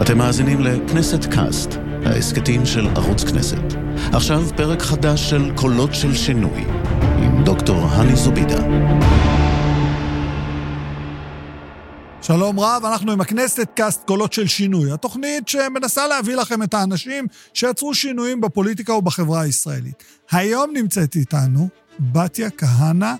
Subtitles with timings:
[0.00, 1.70] אתם מאזינים לכנסת קאסט,
[2.04, 3.74] ההסכתים של ערוץ כנסת.
[4.12, 6.64] עכשיו פרק חדש של קולות של שינוי,
[7.18, 8.62] עם דוקטור הני זובידה.
[12.22, 17.26] שלום רב, אנחנו עם הכנסת קאסט קולות של שינוי, התוכנית שמנסה להביא לכם את האנשים
[17.54, 20.04] שיצרו שינויים בפוליטיקה ובחברה הישראלית.
[20.30, 21.68] היום נמצאת איתנו
[22.00, 23.14] בתיה כהנא,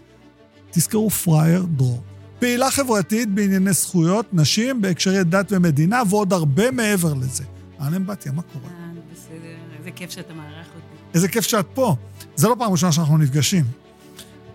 [0.71, 2.12] תזכרו פרייר דרור.
[2.43, 7.45] פעילה חברתית בענייני זכויות, נשים, בהקשרי דת ומדינה, ועוד הרבה מעבר לזה.
[7.81, 8.71] אהלן בתיה, מה קורה?
[8.71, 11.15] אה, בסדר, איזה כיף שאתה מארח אותי.
[11.15, 11.97] איזה כיף שאת פה.
[12.37, 13.65] זה לא פעם ראשונה שאנחנו נפגשים.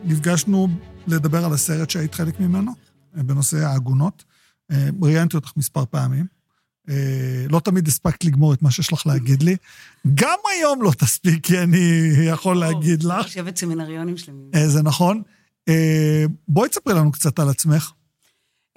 [0.04, 0.68] נפגשנו
[1.08, 2.72] לדבר על הסרט שהיית חלק ממנו,
[3.14, 4.24] בנושא העגונות.
[4.72, 6.26] אה, ראיינתי אותך מספר פעמים.
[6.90, 9.56] אה, לא תמיד הספקת לגמור את מה שיש לך להגיד לי.
[10.14, 13.26] גם היום לא תספיק, כי אני יכול להגיד לך.
[13.26, 14.50] יושבת סמינריונים שלמים.
[14.56, 15.22] אה, זה נכון.
[15.70, 17.92] אה, בואי תספרי לנו קצת על עצמך.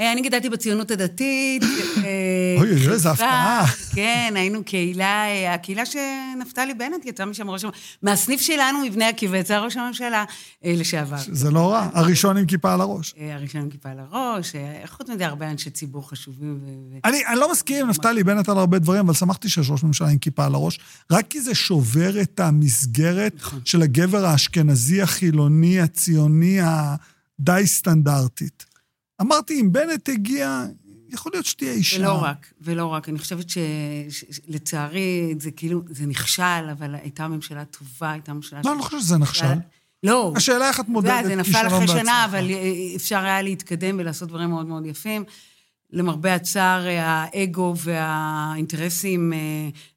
[0.00, 1.62] אה, אני גדלתי בציונות הדתית.
[1.62, 3.66] אה, אוי, אוי, איזה חיפה, הפתעה.
[3.94, 9.36] כן, היינו קהילה, אה, הקהילה שנפתלי בנט יצא משם ראש הממשלה, מהסניף שלנו, מבני עקיבא,
[9.36, 10.24] יצא ראש הממשלה
[10.64, 11.16] לשעבר.
[11.32, 13.14] זה לא רע, הראשון עם כיפה על הראש.
[13.34, 14.52] הראשון עם כיפה על הראש,
[14.86, 16.60] חוץ מזה הרבה אנשי ציבור חשובים.
[17.04, 20.18] אני לא מסכים עם נפתלי בנט על הרבה דברים, אבל שמחתי שיש ראש ממשלה עם
[20.18, 23.60] כיפה על הראש, רק כי זה שובר את המסגרת נכון.
[23.64, 28.69] של הגבר האשכנזי, החילוני, הציוני, הדי סטנדרטית.
[29.20, 30.64] אמרתי, אם בנט הגיע,
[31.12, 32.00] יכול להיות שתהיה אישה.
[32.00, 33.08] ולא רק, ולא רק.
[33.08, 33.46] אני חושבת
[34.08, 38.60] שלצערי, זה כאילו, זה נכשל, אבל הייתה ממשלה טובה, הייתה ממשלה...
[38.64, 39.54] לא, אני לא חושב שזה נכשל.
[40.02, 40.32] לא.
[40.36, 42.24] השאלה איך את מודדת יודע, זה נפל כישלון אחרי שנה.
[42.24, 42.50] אבל
[42.96, 45.24] אפשר היה להתקדם ולעשות דברים מאוד מאוד יפים.
[45.92, 49.38] למרבה הצער, האגו והאינטרסים אה,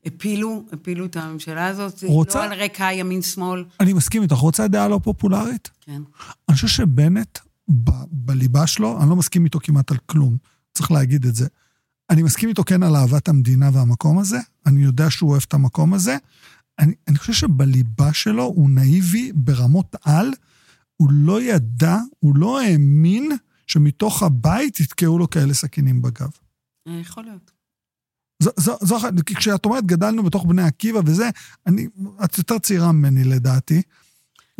[0.05, 2.03] הפילו, הפילו את הממשלה הזאת.
[2.03, 4.35] רוצה- לא על רקע ימין-שמאל, אני מסכים איתך.
[4.35, 5.69] רוצה דעה לא פופולרית?
[5.81, 6.01] כן.
[6.49, 7.39] אני חושב שבנט,
[7.83, 10.37] ב- בליבה שלו, אני לא מסכים איתו כמעט על כלום,
[10.73, 11.47] צריך להגיד את זה.
[12.09, 15.93] אני מסכים איתו כן על אהבת המדינה והמקום הזה, אני יודע שהוא אוהב את המקום
[15.93, 16.17] הזה.
[16.79, 20.31] אני, אני חושב שבליבה שלו הוא נאיבי ברמות על,
[20.97, 23.31] הוא לא ידע, הוא לא האמין
[23.67, 26.29] שמתוך הבית יתקעו לו כאלה סכינים בגב.
[26.87, 27.51] אה, יכול להיות.
[28.43, 31.29] זו, זו, זו, אחת- כי כשאת אומרת גדלנו בתוך בני עקיבא וזה,
[31.67, 31.87] אני,
[32.23, 33.81] את יותר צעירה ממני לדעתי.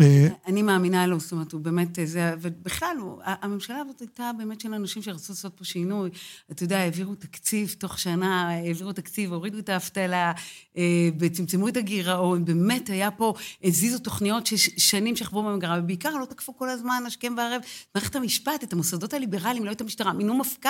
[0.01, 4.31] אה, אני מאמינה לו, זאת אומרת, הוא באמת, אה, זה, ובכלל, הוא, הממשלה הזאת הייתה
[4.37, 6.09] באמת של אנשים שרצו לעשות פה שינוי.
[6.51, 10.31] אתה יודע, העבירו תקציב תוך שנה, העבירו תקציב, הורידו את האבטלה,
[10.77, 10.83] אה,
[11.19, 13.33] וצמצמו את הגירעון, באמת היה פה,
[13.63, 17.61] הזיזו תוכניות ששנים שכבו במגרה, ובעיקר לא תקפו כל הזמן, השכם והערב,
[17.95, 20.69] מערכת המשפט, את המוסדות הליברליים, לא את המשטרה, מינו מפכ"ל,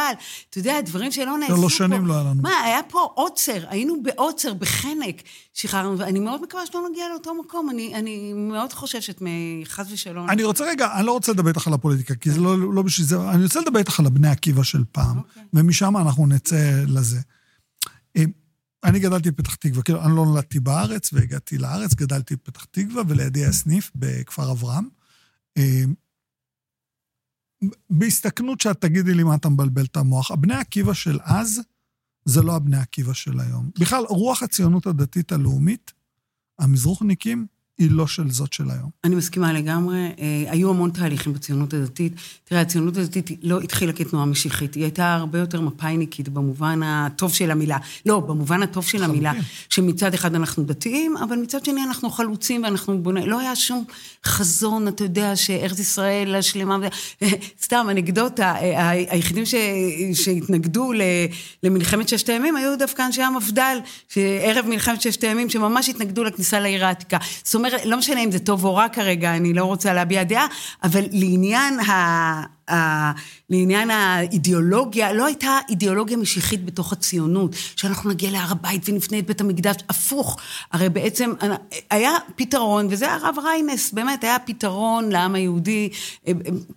[0.50, 1.60] אתה יודע, דברים שלא נעשו פה.
[1.60, 2.42] שלוש שנים לא היה לנו.
[2.42, 5.22] מה, היה פה עוצר, היינו בעוצר, בחנק,
[5.54, 10.30] שחררנו, ואני מאוד מקווה שלא נגיע לאותו מקום, אני, אני מאוד חוששת מחס ושלום.
[10.30, 13.08] אני רוצה רגע, אני לא רוצה לדבר איתך על הפוליטיקה, כי זה לא, לא בשביל
[13.08, 15.44] זה, אני רוצה לדבר איתך על הבני עקיבא של פעם, אוקיי.
[15.54, 17.20] ומשם אנחנו נצא לזה.
[18.18, 18.24] אה,
[18.84, 23.40] אני גדלתי בפתח תקווה, כאילו, אני לא נולדתי בארץ, והגעתי לארץ, גדלתי בפתח תקווה, ולידי
[23.40, 24.88] היה סניף בכפר אברהם.
[25.58, 25.84] אה,
[27.90, 31.62] בהסתכנות שאת תגידי לי מה אתה מבלבל את המוח, הבני עקיבא של אז,
[32.26, 33.70] זה לא הבני עקיבא של היום.
[33.80, 35.94] בכלל, רוח הציונות הדתית הלאומית,
[36.60, 37.48] המזרוחניקים,
[37.78, 38.90] היא לא של זאת של היום.
[39.04, 39.98] אני מסכימה לגמרי.
[39.98, 42.14] אה, היו המון תהליכים בציונות הדתית.
[42.44, 47.52] תראה, הציונות הדתית לא התחילה כתנועה משיחית, היא הייתה הרבה יותר מפאיניקית במובן הטוב של
[47.52, 47.78] המילה.
[48.06, 49.34] לא, במובן הטוב של המילה.
[49.70, 53.30] שמצד אחד אנחנו דתיים, אבל מצד שני אנחנו חלוצים ואנחנו בונים...
[53.30, 53.86] לא היה שום
[54.26, 56.78] חזון, אתה יודע, שארץ ישראל השלמה...
[57.64, 59.56] סתם, אנקדוטה, אה, היחידים ש...
[60.14, 61.02] שהתנגדו ל...
[61.64, 63.78] למלחמת ששת הימים היו דווקא אנשי המפד"ל,
[64.10, 67.18] שערב מלחמת ששת הימים, שממש התנגדו לכניסה לעיר העתיקה.
[67.44, 70.48] זאת אומרת, לא משנה אם זה טוב או רע כרגע, אני לא רוצה להביע דעה,
[70.84, 72.53] אבל לעניין ה...
[72.72, 73.12] ה...
[73.50, 79.42] לעניין האידיאולוגיה, לא הייתה אידיאולוגיה משיחית בתוך הציונות, שאנחנו נגיע להר הבית ונפנה את בית
[79.42, 80.38] המקדש, הפוך.
[80.72, 81.32] הרי בעצם
[81.90, 85.90] היה פתרון, וזה הרב ריינס, באמת, היה פתרון לעם היהודי,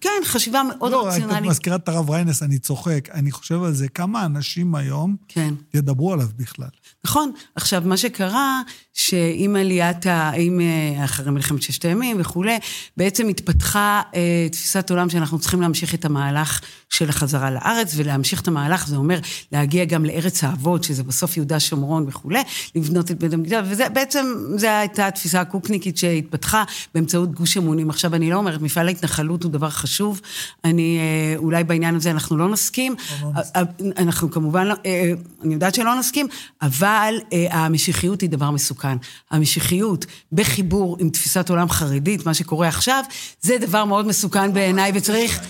[0.00, 1.50] כן, חשיבה מאוד לא, את רציונלית.
[1.50, 3.08] מזכירת את הרב ריינס, אני צוחק.
[3.14, 5.54] אני חושב על זה, כמה אנשים היום כן.
[5.74, 6.68] ידברו עליו בכלל.
[7.04, 7.32] נכון.
[7.54, 8.60] עכשיו, מה שקרה,
[8.92, 10.30] שעם עליית ה...
[10.36, 12.58] עם, אה, אחרי מלחמת ששת הימים וכולי,
[12.96, 18.48] בעצם התפתחה אה, תפיסת עולם שאנחנו צריכים להמשיך את המהלך של החזרה לארץ, ולהמשיך את
[18.48, 19.18] המהלך, זה אומר
[19.52, 22.42] להגיע גם לארץ האבות, שזה בסוף יהודה שומרון וכולי,
[22.74, 24.26] לבנות את בית המקדש, וזה בעצם,
[24.56, 26.64] זו הייתה התפיסה הקוקניקית שהתפתחה
[26.94, 27.90] באמצעות גוש אמונים.
[27.90, 30.20] עכשיו, אני לא אומרת, מפעל ההתנחלות הוא דבר חשוב,
[30.64, 33.62] אני, אה, אולי בעניין הזה אנחנו לא נסכים, לא אה,
[33.98, 35.12] אנחנו כמובן, לא, אה,
[35.44, 36.26] אני יודעת שלא נסכים,
[36.62, 38.96] אבל אה, המשיחיות היא דבר מסוכן.
[39.30, 43.04] המשיחיות בחיבור עם תפיסת עולם חרדית, מה שקורה עכשיו,
[43.40, 45.40] זה דבר מאוד מסוכן בעיניי, וצריך...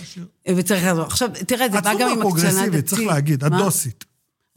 [0.49, 1.05] וצריך לעזור.
[1.05, 2.59] עכשיו, תראה, זה את בא גם עם סופר הקצנה דתית.
[2.61, 3.57] פרוגרסיבית, צריך להגיד, מה?
[3.57, 4.05] הדוסית.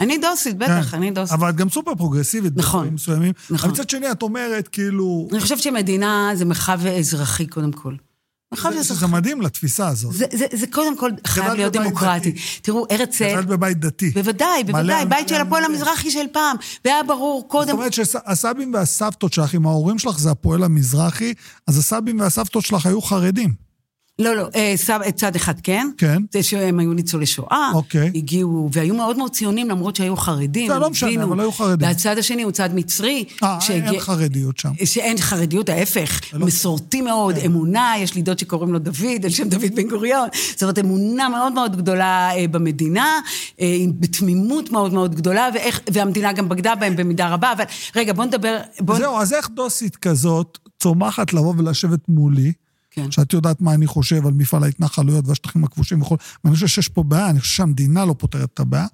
[0.01, 1.33] אני דוסית, בטח, אני דוסית.
[1.35, 2.53] אבל את גם סופר פרוגרסיבית.
[2.57, 2.89] נכון.
[2.89, 3.33] מסוימים.
[3.51, 3.71] נכון.
[3.71, 5.29] אבל מצד שני, את אומרת, כאילו...
[5.33, 7.95] אני חושבת שמדינה זה מרחב אזרחי, קודם כל.
[8.53, 8.95] מרחב זה- אזרחי.
[8.99, 10.13] שזה מדהים לתפיסה הזאת.
[10.15, 12.31] זה, זה, זה קודם כל חייב להיות דמוקרטי.
[12.31, 12.41] דתי.
[12.63, 13.33] תראו, הרצל...
[13.33, 14.11] גדלת בבית דתי.
[14.11, 15.65] בוודאי, בוודאי, בית של הפועל.
[15.65, 16.57] המזרחי של פעם.
[16.85, 17.73] והיה ברור זאת קודם...
[17.73, 21.35] אומרת שהסבים והסבתות שלך, אם ההורים שלך זה הפועל המזרחי,
[21.67, 23.70] אז הסבים והסבתות שלך היו חרדים.
[24.21, 25.91] לא, לא, אה, סב, צד אחד כן.
[25.99, 26.23] כן.
[26.33, 27.71] זה שהם היו ניצולי שואה.
[27.75, 28.13] אוקיי.
[28.15, 30.73] הגיעו, והיו מאוד מאוד ציונים, למרות שהיו חרדים.
[30.73, 31.25] זה לא משנה.
[31.25, 31.89] אבל היו חרדים.
[31.89, 33.25] והצד השני הוא צד מצרי.
[33.43, 34.71] אה, אין חרדיות שם.
[34.85, 39.49] שאין חרדיות, ההפך, לא- מסורתי מאוד, אמונה, יש לי דוד שקוראים לו דוד, על שם
[39.49, 43.21] דוד בן גוריון, זאת אומרת, אמונה מאוד מאוד גדולה אה, במדינה,
[43.61, 45.49] אה, בתמימות מאוד מאוד גדולה,
[45.93, 47.65] והמדינה גם בגדה בהם במידה רבה, אבל
[47.97, 48.59] רגע, בוא נדבר.
[48.97, 52.53] זהו, אז איך דוסית כזאת צומחת לבוא ולשבת מולי,
[52.91, 53.11] כן.
[53.11, 57.03] שאת יודעת מה אני חושב על מפעל ההתנחלויות והשטחים הכבושים וכו', ואני חושב שיש פה
[57.03, 58.87] בעיה, אני חושב שהמדינה לא פותרת את הבעיה.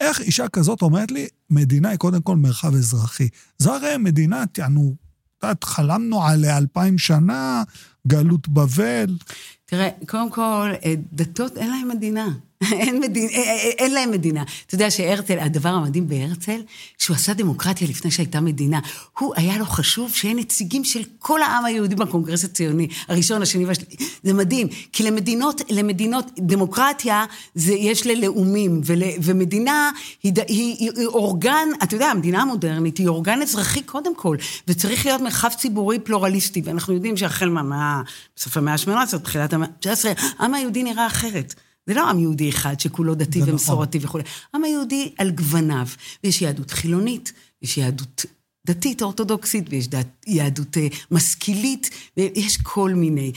[0.00, 3.28] איך אישה כזאת אומרת לי, מדינה היא קודם כל מרחב אזרחי.
[3.58, 4.94] זו הרי מדינה, אנו,
[5.38, 7.62] את יודעת, חלמנו עליה אלפיים שנה,
[8.06, 9.18] גלות בבל.
[9.66, 12.28] תראה, קודם כל, אה, דתות אין להם מדינה.
[12.72, 14.42] אין, מדין, אה, אה, אין להם מדינה.
[14.66, 16.60] אתה יודע שהרצל, הדבר המדהים בהרצל,
[16.98, 18.80] שהוא עשה דמוקרטיה לפני שהייתה מדינה.
[19.18, 23.96] הוא, היה לו חשוב שיהיה נציגים של כל העם היהודי בקונגרס הציוני, הראשון, השני והשלישי.
[24.22, 27.24] זה מדהים, כי למדינות, למדינות, דמוקרטיה,
[27.54, 29.90] זה, יש ללאומים, ול, ומדינה
[30.22, 34.36] היא, היא, היא, היא אורגן, אתה יודע, המדינה המודרנית היא אורגן אזרחי קודם כל,
[34.68, 38.02] וצריך להיות מרחב ציבורי פלורליסטי, ואנחנו יודעים שהחל מהמאה,
[38.36, 41.54] בסוף המאה ה-18, תחילת המאה ה-19, העם היהודי נראה אחרת.
[41.86, 43.52] זה לא עם יהודי אחד שכולו דתי נכון.
[43.52, 44.24] ומסורתי וכולי.
[44.54, 45.86] העם היהודי על גווניו,
[46.24, 47.32] ויש יהדות חילונית,
[47.62, 48.24] יש יהדות
[48.66, 53.32] דתית אורתודוקסית, ויש דת, יהדות אה, משכילית, ויש כל מיני.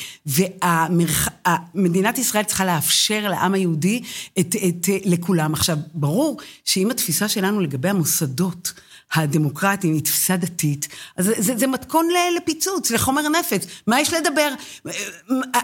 [1.76, 4.02] ומדינת ישראל צריכה לאפשר לעם היהודי
[4.40, 5.54] את, את, אה, לכולם.
[5.54, 8.74] עכשיו, ברור שאם התפיסה שלנו לגבי המוסדות,
[9.14, 10.88] הדמוקרטיים, היא תפיסה דתית,
[11.18, 12.08] אז זה, זה, זה מתכון
[12.38, 13.66] לפיצוץ, לחומר נפץ.
[13.88, 14.50] מה יש לדבר?
[14.88, 14.92] אה,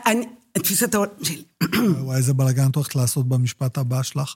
[0.06, 0.26] אני-
[0.60, 1.44] תפיסת העולם שלי.
[2.04, 4.36] וואי, איזה בלאגן את הולכת לעשות במשפט הבא שלך.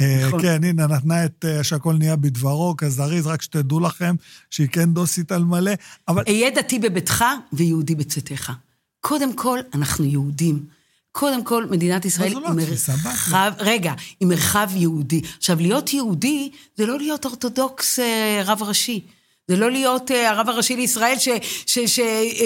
[0.00, 0.42] אה, נכון.
[0.42, 4.14] כן, הנה, נתנה את אה, שהכל נהיה בדברו, כזריז, רק שתדעו לכם
[4.50, 5.72] שהיא כן דוסית על מלא,
[6.08, 8.52] אבל אהיה דתי בביתך ויהודי בצאתך.
[9.00, 10.64] קודם כל, אנחנו יהודים.
[11.12, 15.20] קודם כל, מדינת ישראל לא היא התפיסה, מרחב, רגע, היא מרחב יהודי.
[15.38, 19.00] עכשיו, להיות יהודי זה לא להיות אורתודוקס אה, רב ראשי.
[19.48, 21.28] זה לא להיות אה, הרב הראשי לישראל ש,
[21.66, 22.00] ש, ש,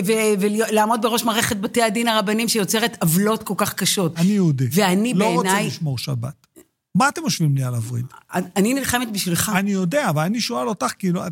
[0.06, 4.18] ו, ולעמוד בראש מערכת בתי הדין הרבניים שיוצרת עוולות כל כך קשות.
[4.18, 4.68] אני יהודי.
[4.72, 6.46] ואני לא רוצה בעיניי, לשמור שבת.
[6.94, 8.06] מה אתם יושבים לי על הווריד?
[8.32, 9.52] אני נלחמת בשבילך.
[9.54, 11.22] אני יודע, אבל אני שואל אותך, כאילו...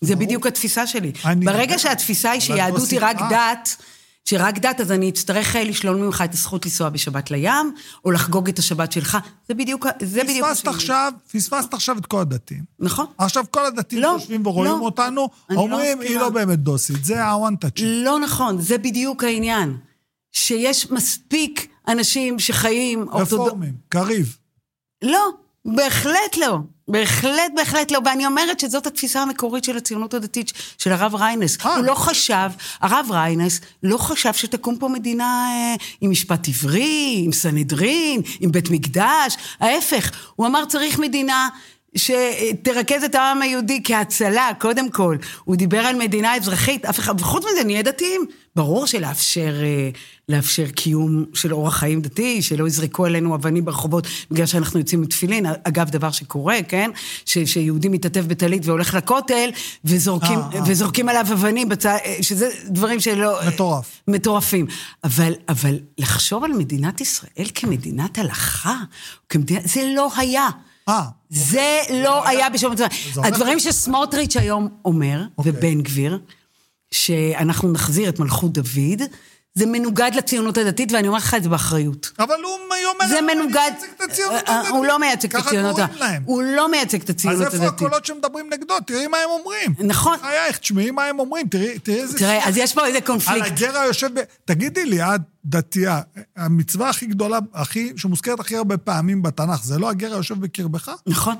[0.00, 0.26] זה ברור.
[0.26, 1.12] בדיוק התפיסה שלי.
[1.24, 1.78] אני ברגע יודע.
[1.78, 3.16] שהתפיסה היא שיהדות לא היא רק.
[3.30, 3.76] דת,
[4.28, 8.48] שרק דת, אז אני אצטרך אה, לשלול ממך את הזכות לנסוע בשבת לים, או לחגוג
[8.48, 9.18] את השבת שלך.
[9.48, 10.46] זה בדיוק, זה בדיוק...
[10.46, 12.64] פספסת עכשיו, פספסת עכשיו את כל הדתיים.
[12.78, 13.06] נכון.
[13.18, 14.78] עכשיו כל הדתיים לא, יושבים ורואים לא.
[14.78, 16.20] אותנו, לא אומרים, מסכימה.
[16.20, 17.24] היא לא באמת דוסית, זה
[17.64, 17.80] touch.
[17.82, 19.76] לא נכון, זה בדיוק העניין.
[20.32, 23.10] שיש מספיק אנשים שחיים.
[23.10, 24.36] רפורמים, קריב.
[25.02, 25.28] לא,
[25.64, 26.58] בהחלט לא.
[26.88, 28.00] בהחלט, בהחלט לא.
[28.04, 31.58] ואני אומרת שזאת התפיסה המקורית של הציונות הדתית, של הרב ריינס.
[31.66, 31.76] אה.
[31.76, 32.50] הוא לא חשב,
[32.80, 38.70] הרב ריינס לא חשב שתקום פה מדינה אה, עם משפט עברי, עם סנהדרין, עם בית
[38.70, 39.36] מקדש.
[39.60, 41.48] ההפך, הוא אמר צריך מדינה...
[41.96, 45.16] שתרכז את העם היהודי כהצלה, קודם כל.
[45.44, 48.26] הוא דיבר על מדינה אזרחית, אף אחד, וחוץ מזה, נהיה דתיים.
[48.56, 49.90] ברור שלאפשר אה,
[50.28, 55.46] לאפשר קיום של אורח חיים דתי, שלא יזרקו עלינו אבנים ברחובות בגלל שאנחנו יוצאים מתפילין.
[55.64, 56.90] אגב, דבר שקורה, כן?
[57.24, 59.50] ש, שיהודי מתעטף בטלית והולך לכותל,
[59.84, 60.60] וזורקים, אה, אה.
[60.66, 61.84] וזורקים עליו אבנים, בצ...
[62.20, 63.38] שזה דברים שלא...
[63.48, 64.02] מטורף.
[64.08, 64.66] מטורפים.
[65.04, 68.76] אבל, אבל לחשוב על מדינת ישראל כמדינת הלכה,
[69.28, 70.48] כמדינה, זה לא היה.
[70.88, 72.84] אה, זה לא היה בשום מצב.
[73.16, 75.52] הדברים שסמוטריץ' היום אומר, אוקיי.
[75.52, 76.18] ובן גביר,
[76.90, 79.02] שאנחנו נחזיר את מלכות דוד,
[79.58, 82.12] זה מנוגד לציונות הדתית, ואני אומרת לך את זה באחריות.
[82.18, 82.52] אבל הוא
[82.94, 83.70] אומר, זה אני מנוגד...
[83.70, 84.70] מייצג את הציונות אה, הדתית.
[84.74, 86.00] הוא לא מייצג את ככה הציונות קוראים הדתית.
[86.00, 86.22] להם.
[86.26, 87.68] הוא לא מייצג את אז הציונות איפה הדתית.
[87.68, 88.74] הקולות שמדברים נגדו?
[88.86, 89.74] תראי מה הם אומרים.
[89.78, 90.18] נכון.
[90.20, 92.18] חייך, תשמעי מה הם אומרים, תראי תראי איזה...
[92.18, 93.46] תראה, אז יש פה איזה על קונפליקט.
[93.46, 94.22] הגר היושב ב...
[94.44, 96.00] תגידי לי, את דתייה,
[96.36, 100.92] המצווה הכי גדולה, הכי, שמוזכרת הכי הרבה פעמים בתנ"ך, זה לא הגר היושב בקרבך?
[101.06, 101.34] נכון.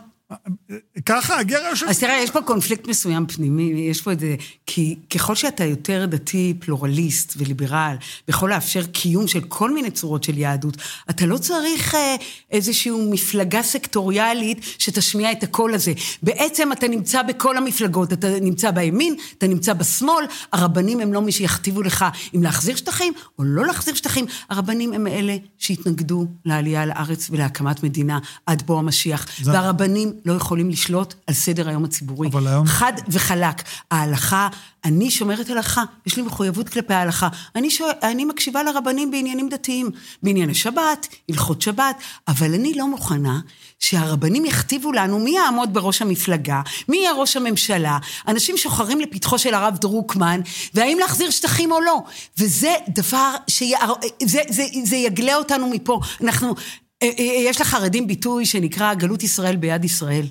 [1.06, 1.86] ככה, הגר היושב...
[1.86, 4.34] אז תראה, יש פה קונפליקט מסוים פנימי, יש פה את זה,
[4.66, 7.96] כי ככל שאתה יותר דתי, פלורליסט וליברל,
[8.28, 10.76] ויכול לאפשר קיום של כל מיני צורות של יהדות,
[11.10, 12.16] אתה לא צריך אה,
[12.50, 15.92] איזושהי מפלגה סקטוריאלית שתשמיע את הקול הזה.
[16.22, 21.32] בעצם אתה נמצא בכל המפלגות, אתה נמצא בימין, אתה נמצא בשמאל, הרבנים הם לא מי
[21.32, 22.04] שיכתיבו לך
[22.34, 28.18] אם להחזיר שטחים או לא להחזיר שטחים, הרבנים הם אלה שהתנגדו לעלייה לארץ ולהקמת מדינה
[28.46, 29.26] עד בוא המשיח.
[29.42, 32.28] זה- והרבנים לא יכולים לשלוט על סדר היום הציבורי.
[32.28, 32.66] אבל היום...
[32.66, 33.62] חד וחלק.
[33.90, 34.48] ההלכה,
[34.84, 37.28] אני שומרת הלכה, יש לי מחויבות כלפי ההלכה.
[37.56, 39.90] אני, שואל, אני מקשיבה לרבנים בעניינים דתיים,
[40.22, 41.96] בענייני שבת, הלכות שבת,
[42.28, 43.40] אבל אני לא מוכנה
[43.78, 47.98] שהרבנים יכתיבו לנו מי יעמוד בראש המפלגה, מי יהיה ראש הממשלה,
[48.28, 50.40] אנשים שוחרים לפתחו של הרב דרוקמן,
[50.74, 52.02] והאם להחזיר שטחים או לא.
[52.38, 53.92] וזה דבר שיער...
[54.22, 56.00] זה, זה, זה יגלה אותנו מפה.
[56.20, 56.54] אנחנו...
[57.02, 60.26] אה, אה, יש לחרדים ביטוי שנקרא גלות ישראל ביד ישראל.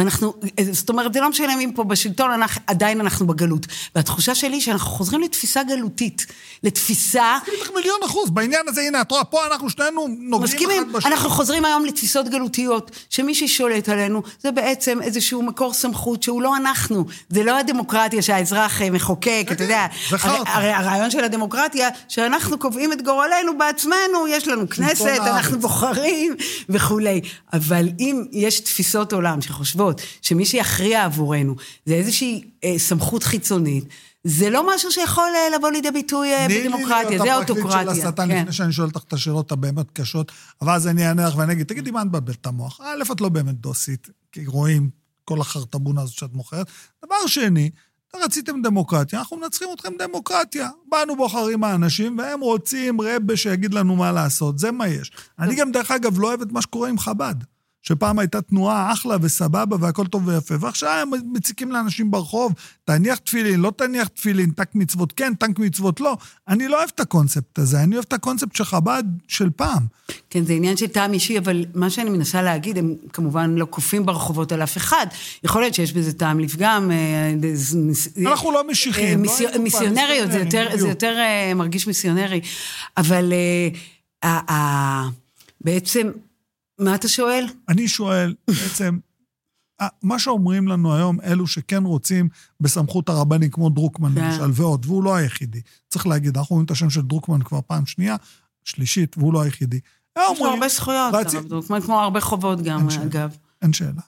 [0.00, 0.34] ואנחנו,
[0.72, 3.66] זאת אומרת, זה לא משנה אם פה בשלטון, אנחנו, עדיין אנחנו בגלות.
[3.94, 6.26] והתחושה שלי שאנחנו חוזרים לתפיסה גלותית,
[6.62, 7.36] לתפיסה...
[7.42, 10.92] מסכים איתך מיליון אחוז, בעניין הזה, הנה, את רואה, פה אנחנו שנינו נוגעים מסכימים, אחד
[10.92, 11.12] בשני.
[11.12, 16.56] אנחנו חוזרים היום לתפיסות גלותיות, שמי ששולט עלינו זה בעצם איזשהו מקור סמכות שהוא לא
[16.56, 19.86] אנחנו, זה לא הדמוקרטיה שהאזרח אה, מחוקק, אתה יודע.
[20.10, 20.50] זה חרטא.
[20.50, 25.06] הרי- הרעיון של הדמוקרטיה, שאנחנו קובעים את גורלנו בעצמנו, יש לנו כנסת.
[25.20, 26.34] אנחנו בוחרים
[26.68, 27.20] וכולי.
[27.52, 29.89] אבל אם יש תפיסות עולם שחושבות
[30.22, 31.56] שמי שיכריע עבורנו
[31.86, 33.84] זה איזושהי אה, סמכות חיצונית,
[34.24, 37.34] זה לא משהו שיכול אה, לבוא לידי ביטוי אה, בדמוקרטיה, זה תני לי אוטוקרטיה.
[37.36, 38.40] להיות הפרקליט של השטן כן.
[38.40, 40.32] לפני שאני שואל אותך את השאלות הבאמת קשות,
[40.62, 42.80] אבל אז אני אענה לך ואני אגיד, תגידי, מה את מבלבלת את המוח?
[42.80, 44.90] א', את לא באמת דוסית, כי רואים
[45.24, 46.66] כל החרטבונה הזאת שאת מוכרת.
[47.04, 47.70] דבר שני,
[48.16, 50.68] רציתם דמוקרטיה, אנחנו מנצחים אתכם דמוקרטיה.
[50.88, 55.12] באנו בוחרים האנשים, והם רוצים רבה שיגיד לנו מה לעשות, זה מה יש.
[55.38, 57.34] אני גם, דרך אגב, לא אוהב את מה שקורה עם חב"ד.
[57.82, 62.52] שפעם הייתה תנועה אחלה וסבבה והכל טוב ויפה, ועכשיו הם מציקים לאנשים ברחוב,
[62.84, 66.16] תניח תפילין, לא תניח תפילין, טנק מצוות כן, טנק מצוות לא.
[66.48, 69.82] אני לא אוהב את הקונספט הזה, אני אוהב את הקונספט של חב"ד של פעם.
[70.30, 74.06] כן, זה עניין של טעם אישי, אבל מה שאני מנסה להגיד, הם כמובן לא כופים
[74.06, 75.06] ברחובות על אף אחד.
[75.44, 76.90] יכול להיות שיש בזה טעם לפגם.
[76.90, 82.40] אה, זה- מס- אנחנו לא משיחים, אה, לא מיסיונריות, זה יותר, זה אה, מרגיש מיסיונרי.
[82.96, 83.32] אבל
[84.24, 85.08] אה,
[85.60, 86.10] בעצם,
[86.80, 87.46] מה אתה שואל?
[87.68, 88.98] אני שואל, בעצם,
[89.80, 92.28] אה, מה שאומרים לנו היום, אלו שכן רוצים
[92.60, 94.24] בסמכות הרבני, כמו דרוקמן כן.
[94.24, 95.60] למשל, ועוד, והוא לא היחידי.
[95.88, 98.16] צריך להגיד, אנחנו אומרים את השם של דרוקמן כבר פעם שנייה,
[98.64, 99.80] שלישית, והוא לא היחידי.
[100.18, 103.04] יש לו הרבה זכויות, הרב דרוקמן, כמו הרבה חובות גם, אין שאלה.
[103.04, 103.36] אגב.
[103.62, 104.00] אין שאלה.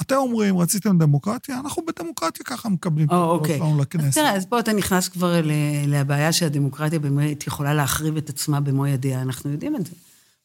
[0.00, 1.60] אתם אומרים, רציתם דמוקרטיה?
[1.60, 3.58] אנחנו בדמוקרטיה ככה מקבלים את הקולות אוקיי.
[3.58, 4.18] שלנו אז לכנסת.
[4.18, 5.40] תראה, אז פה אתה נכנס כבר
[5.86, 9.92] לבעיה שהדמוקרטיה באמת יכולה להחריב את עצמה במו ידיה, אנחנו יודעים את זה.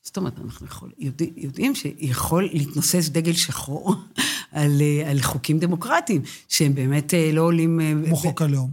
[0.03, 3.95] זאת אומרת, אנחנו יכול, יודע, יודעים שיכול להתנוסס דגל שחור
[4.51, 7.81] על, אה, על חוקים דמוקרטיים, שהם באמת אה, לא עולים...
[7.81, 8.71] אה, כמו ב- חוק הלאום.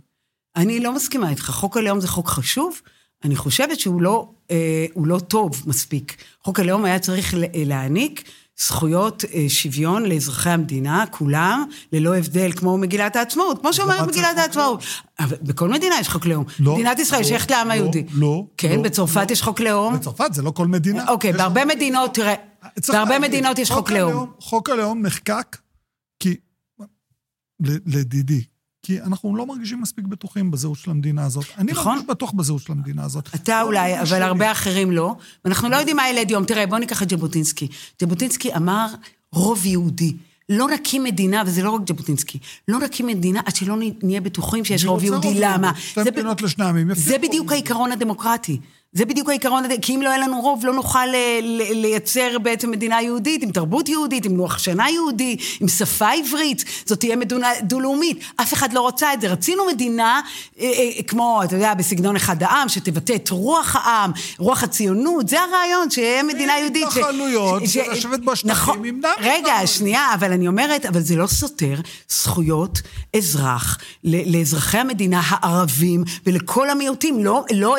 [0.57, 1.51] אני לא מסכימה איתך.
[1.51, 2.81] חוק הלאום זה חוק חשוב,
[3.25, 6.17] אני חושבת שהוא לא, אה, לא טוב מספיק.
[6.45, 8.31] חוק הלאום היה צריך להעניק
[8.61, 14.29] זכויות אה, שוויון לאזרחי המדינה, כולם, ללא הבדל, כמו מגילת העצמאות, כמו שאומרת צריך מגילת
[14.31, 14.83] חוק העצמאות.
[15.21, 16.45] אבל בכל מדינה יש חוק לאום.
[16.61, 18.05] לא, מדינת ישראל לא, שייכת לעם לא, היהודי.
[18.13, 19.33] לא, כן, לא, בצרפת לא.
[19.33, 19.95] יש חוק לאום.
[19.97, 21.09] בצרפת זה לא כל מדינה.
[21.09, 22.35] אוקיי, בהרבה חוק- מדינות, תראה,
[22.89, 24.31] בהרבה להגיד, מדינות יש חוק לאום.
[24.41, 25.57] חוק הלאום נחקק
[26.21, 26.37] כי,
[27.87, 28.43] לדידי,
[28.83, 31.45] כי אנחנו לא מרגישים מספיק בטוחים בזהות של המדינה הזאת.
[31.59, 31.93] אני נכון.
[31.95, 33.29] מרגיש בטוח בזהות של המדינה הזאת.
[33.35, 34.23] אתה לא אולי, אבל שלי.
[34.23, 35.15] הרבה אחרים לא.
[35.45, 36.45] ואנחנו לא יודעים מה ילד יום.
[36.45, 37.69] תראה, בוא ניקח את ז'בוטינסקי.
[38.01, 38.87] ז'בוטינסקי אמר
[39.33, 40.17] רוב יהודי.
[40.49, 44.85] לא נקים מדינה, וזה לא רק ז'בוטינסקי, לא נקים מדינה עד שלא נהיה בטוחים שיש
[44.85, 45.35] רוב יהודי.
[45.41, 45.73] למה?
[45.79, 46.91] שתי זה ב- מדינות לשני עמים.
[46.91, 47.19] יפה זה.
[47.19, 48.61] בדיוק העיקרון הדמוקרטי.
[48.93, 51.39] זה בדיוק העיקרון, כי אם לא יהיה לנו רוב, לא נוכל אה,
[51.73, 56.65] לייצר בעצם מדינה יהודית, עם תרבות יהודית, עם לוח שנה יהודי, עם שפה עברית.
[56.87, 58.21] זאת תהיה מדינה דו-לאומית.
[58.37, 59.29] אף אחד לא רוצה את זה.
[59.29, 60.21] רצינו מדינה,
[60.61, 65.29] אה, אה, כמו, אתה יודע, בסגנון אחד העם, שתבטא את רוח העם, רוח הציונות.
[65.29, 66.87] זה הרעיון, שיהיה מדינה יהודית.
[66.89, 68.85] התנחלויות, ש- לשבת בשטחים נכון.
[68.85, 69.67] עם דם רגע.
[69.67, 71.75] שנייה, אבל אני אומרת, אבל זה לא סותר
[72.09, 72.81] זכויות
[73.17, 77.25] אזרח לאזרחי המדינה הערבים ולכל המיעוטים.
[77.25, 77.77] לא, לא,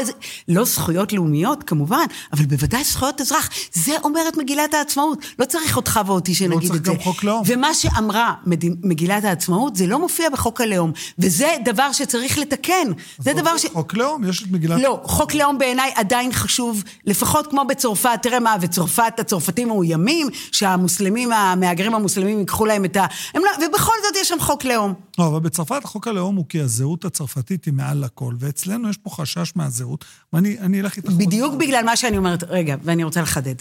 [0.47, 3.49] לא זכויות לאומיות, כמובן, אבל בוודאי זכויות אזרח.
[3.73, 5.19] זה אומרת מגילת העצמאות.
[5.39, 6.91] לא צריך אותך ואותי שנגיד צריך את זה.
[6.91, 7.43] גם חוק לאום.
[7.45, 10.91] ומה שאמרה מד- מגילת העצמאות, זה לא מופיע בחוק הלאום.
[11.19, 12.87] וזה דבר שצריך לתקן.
[13.19, 13.65] זה דבר ש...
[13.65, 14.81] חוק לאום, יש את מגילת...
[14.81, 21.31] לא, חוק לאום בעיניי עדיין חשוב, לפחות כמו בצרפת, תראה מה, בצרפת הצרפתים מאוימים, שהמוסלמים,
[21.31, 23.05] המהגרים המוסלמים ייקחו להם את ה...
[23.35, 24.93] לא, ובכל זאת יש שם חוק לאום.
[25.19, 29.09] לא, אבל בצרפת חוק הלאום הוא כי הזהות הצרפתית היא מעל לכל, ואצלנו יש פה
[29.09, 31.09] חשש מהזהות, ואני אני אלך איתך...
[31.09, 33.55] בדיוק בגלל מה שאני אומרת, רגע, ואני רוצה לחדד.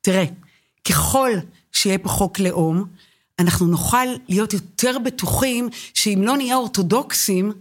[0.00, 0.24] תראה,
[0.88, 1.30] ככל
[1.72, 2.84] שיהיה פה חוק לאום,
[3.38, 7.52] אנחנו נוכל להיות יותר בטוחים שאם לא נהיה אורתודוקסים,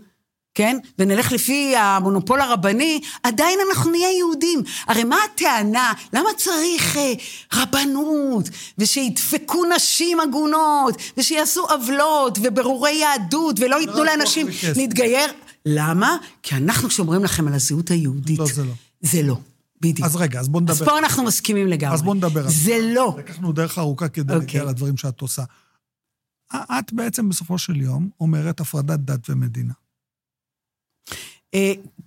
[0.55, 0.77] כן?
[0.99, 4.63] ונלך לפי המונופול הרבני, עדיין אנחנו נהיה יהודים.
[4.87, 5.93] הרי מה הטענה?
[6.13, 7.13] למה צריך אה,
[7.53, 14.47] רבנות, ושידפקו נשים עגונות, ושיעשו עוולות, וברורי יהדות, ולא ייתנו רק לאנשים.
[14.75, 15.31] להתגייר?
[15.65, 16.17] למה?
[16.43, 18.39] כי אנחנו שומרים לכם על הזהות היהודית.
[18.39, 18.71] לא, זה לא.
[19.05, 19.37] זה לא,
[19.81, 20.05] בדיוק.
[20.07, 20.73] אז רגע, אז בוא נדבר.
[20.73, 21.93] אז פה אנחנו מסכימים לגמרי.
[21.93, 22.63] אז בוא נדבר על זה.
[22.63, 23.15] זה לא.
[23.19, 24.39] לקחנו דרך ארוכה כדי אוקיי.
[24.39, 25.43] להגיע לדברים שאת עושה.
[26.53, 29.73] את בעצם בסופו של יום אומרת הפרדת דת ומדינה.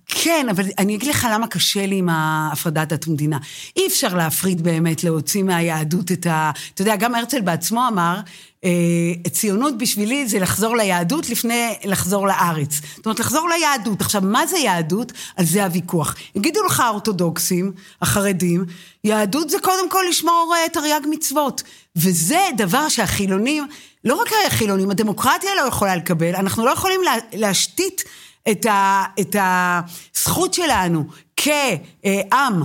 [0.09, 3.37] כן, אבל אני אגיד לך למה קשה לי עם הפרדת דת ומדינה.
[3.77, 6.51] אי אפשר להפריד באמת, להוציא מהיהדות את ה...
[6.73, 8.19] אתה יודע, גם הרצל בעצמו אמר,
[8.63, 12.81] אה, ציונות בשבילי זה לחזור ליהדות לפני לחזור לארץ.
[12.95, 14.01] זאת אומרת, לחזור ליהדות.
[14.01, 15.11] עכשיו, מה זה יהדות?
[15.37, 16.15] על זה הוויכוח.
[16.35, 18.65] יגידו לך האורתודוקסים, החרדים,
[19.03, 21.63] יהדות זה קודם כל לשמור אה, תרי"ג מצוות.
[21.95, 23.67] וזה דבר שהחילונים,
[24.03, 27.01] לא רק החילונים, הדמוקרטיה לא יכולה לקבל, אנחנו לא יכולים
[27.33, 28.03] להשתית
[28.51, 31.05] את, ה, את הזכות שלנו
[31.37, 32.63] כעם,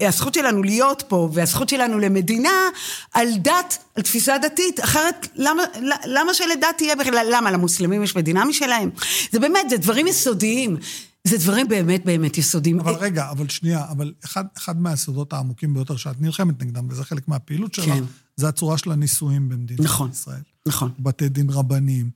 [0.00, 2.50] והזכות שלנו להיות פה, והזכות שלנו למדינה,
[3.12, 4.80] על דת, על תפיסה דתית.
[4.84, 5.62] אחרת, למה,
[6.04, 7.26] למה שלדת תהיה בכלל?
[7.30, 7.50] למה?
[7.50, 8.90] למוסלמים יש מדינה משלהם?
[9.32, 10.76] זה באמת, זה דברים יסודיים.
[11.24, 12.80] זה דברים באמת באמת יסודיים.
[12.80, 17.28] אבל רגע, אבל שנייה, אבל אחד, אחד מהיסודות העמוקים ביותר שאת נלחמת נגדם, וזה חלק
[17.28, 18.04] מהפעילות שלך, כן.
[18.36, 20.40] זה הצורה של הנישואים במדינת נכון, ישראל.
[20.66, 20.90] נכון.
[20.98, 22.10] בתי דין רבניים.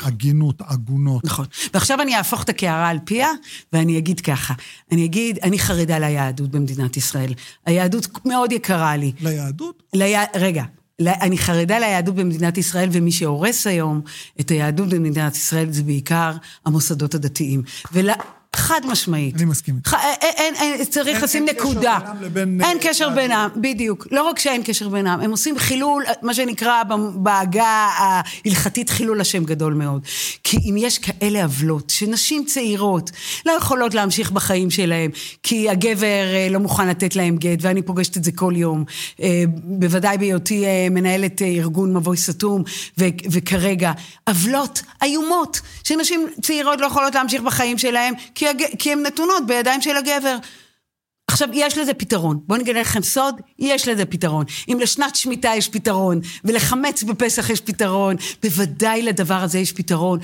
[0.00, 1.24] הגינות, עגונות.
[1.24, 1.46] נכון.
[1.74, 3.28] ועכשיו אני אהפוך את הקערה על פיה,
[3.72, 4.54] ואני אגיד ככה.
[4.92, 7.34] אני אגיד, אני חרדה ליהדות במדינת ישראל.
[7.66, 9.12] היהדות מאוד יקרה לי.
[9.20, 9.82] ליהדות?
[9.94, 10.14] לי...
[10.34, 10.64] רגע.
[11.00, 14.00] אני חרדה ליהדות במדינת ישראל, ומי שהורס היום
[14.40, 16.32] את היהדות במדינת ישראל זה בעיקר
[16.66, 17.62] המוסדות הדתיים.
[17.92, 18.10] ול...
[18.58, 19.36] חד משמעית.
[19.36, 19.96] אני מסכים איתך.
[20.22, 21.98] אין, אין, אין, צריך לשים נקודה.
[22.20, 22.60] לבין...
[22.64, 24.06] אין קשר בינם, בדיוק.
[24.10, 26.82] לא רק שאין קשר בינם, הם עושים חילול, מה שנקרא
[27.14, 30.02] בעגה ההלכתית חילול השם גדול מאוד.
[30.44, 33.10] כי אם יש כאלה עוולות, שנשים צעירות
[33.46, 35.10] לא יכולות להמשיך בחיים שלהם,
[35.42, 38.84] כי הגבר אה, לא מוכן לתת להם גט, ואני פוגשת את זה כל יום,
[39.22, 42.62] אה, בוודאי בהיותי אה, מנהלת ארגון מבוי סתום,
[43.30, 43.92] וכרגע,
[44.28, 48.47] עוולות איומות, שנשים צעירות לא יכולות להמשיך בחיים שלהם, כי,
[48.78, 50.36] כי הן נתונות בידיים של הגבר.
[51.28, 52.38] עכשיו, יש לזה פתרון.
[52.46, 54.44] בואו נגלה לכם סוד, יש לזה פתרון.
[54.68, 60.18] אם לשנת שמיטה יש פתרון, ולחמץ בפסח יש פתרון, בוודאי לדבר הזה יש פתרון.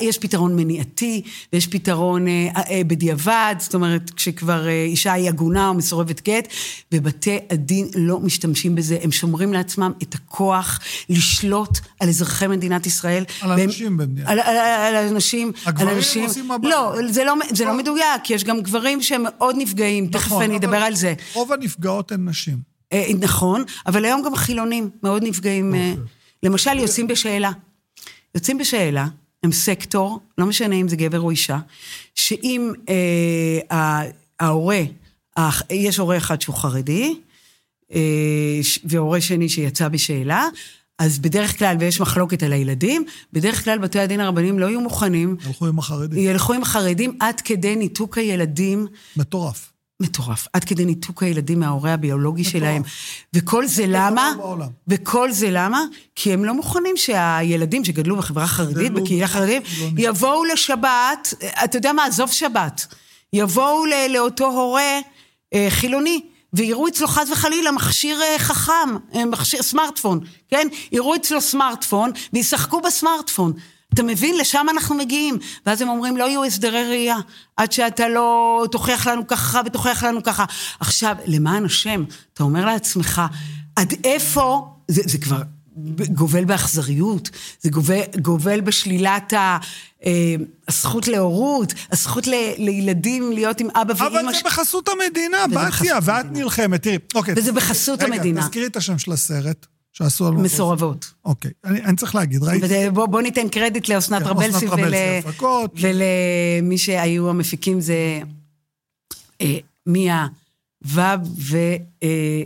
[0.00, 5.68] יש פתרון מניעתי, ויש פתרון אה, אה, בדיעבד, זאת אומרת, כשכבר אה, אישה היא עגונה
[5.68, 6.48] או מסורבת גט,
[6.92, 13.24] ובתי הדין לא משתמשים בזה, הם שומרים לעצמם את הכוח לשלוט על אזרחי מדינת ישראל.
[13.40, 14.30] על אנשים במדינה.
[14.30, 16.24] על, על, על אנשים, הגברים על אנשים.
[16.24, 16.70] עושים מבט.
[16.70, 20.47] לא, זה לא, זה לא מדויק, יש גם גברים שהם מאוד נפגעים, תכף נכון, אני
[20.56, 21.14] אבל אדבר על זה.
[21.32, 22.58] רוב הנפגעות הן נשים.
[22.92, 25.74] אה, נכון, אבל היום גם חילונים מאוד נפגעים.
[25.74, 25.94] אה,
[26.42, 27.50] למשל, יוצאים בשאלה.
[28.34, 29.06] יוצאים בשאלה,
[29.42, 31.58] הם סקטור, לא משנה אם זה גבר או אישה,
[32.14, 34.04] שאם אה,
[34.40, 34.80] ההורה,
[35.70, 37.20] יש הורה אחד שהוא חרדי,
[37.94, 40.48] אה, והורה שני שיצא בשאלה,
[40.98, 45.36] אז בדרך כלל, ויש מחלוקת על הילדים, בדרך כלל בתי הדין הרבניים לא יהיו מוכנים,
[45.46, 46.18] הלכו עם החרדים.
[46.18, 49.72] ילכו עם החרדים עד כדי ניתוק הילדים מטורף.
[50.00, 52.52] מטורף, עד כדי ניתוק הילדים מההורה הביולוגי מטורף.
[52.52, 52.82] שלהם.
[53.34, 54.32] וכל זה למה?
[54.88, 55.84] וכל זה למה?
[56.14, 59.98] כי הם לא מוכנים שהילדים שגדלו בחברה חרדית, בקהילה חרדית, חילונית.
[59.98, 61.34] יבואו לשבת,
[61.64, 62.86] אתה יודע מה, עזוב שבת,
[63.32, 64.98] יבואו לאותו הורה
[65.54, 66.20] אה, חילוני.
[66.52, 70.68] ויראו אצלו חס וחלילה מכשיר אה, חכם, אה, מכשיר סמארטפון, כן?
[70.92, 73.52] יראו אצלו סמארטפון וישחקו בסמארטפון.
[73.94, 74.36] אתה מבין?
[74.38, 75.38] לשם אנחנו מגיעים.
[75.66, 77.16] ואז הם אומרים, לא יהיו הסדרי ראייה,
[77.56, 80.44] עד שאתה לא תוכיח לנו ככה ותוכיח לנו ככה.
[80.80, 83.22] עכשיו, למען השם, אתה אומר לעצמך,
[83.76, 85.42] עד איפה, זה, זה כבר
[86.08, 89.58] גובל באכזריות, זה גובל, גובל בשלילת ה,
[90.04, 90.34] אה,
[90.68, 94.20] הזכות להורות, הזכות ל, לילדים להיות עם אבא ואימא.
[94.20, 96.26] אבל זה בחסות המדינה, בתיה, ואת.
[96.32, 96.82] נלחמת.
[96.82, 97.34] תראי, אוקיי.
[97.36, 98.40] וזה בחסות המדינה.
[98.40, 99.66] רגע, תזכירי את השם של הסרט
[99.98, 100.34] שעשו על...
[100.34, 101.12] מסורבות.
[101.24, 102.64] אוקיי, אני אני צריך להגיד, ראיתי...
[102.66, 105.74] וזה- בוא, בוא ניתן קרדיט לאסנת כן, רבלסי ול, הפקות.
[105.80, 108.20] ולמי שהיו המפיקים זה
[109.40, 110.26] אה, מיה
[110.82, 111.56] ובב ו,
[112.02, 112.42] אה,